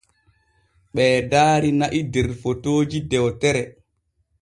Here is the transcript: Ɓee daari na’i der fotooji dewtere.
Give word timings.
Ɓee 0.93 1.15
daari 1.31 1.69
na’i 1.79 1.99
der 2.13 2.27
fotooji 2.41 2.97
dewtere. 3.09 3.63